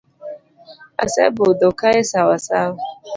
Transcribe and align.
Asebudho 1.03 1.69
kae 1.79 2.01
sawa 2.11 2.37
sawa. 2.47 2.77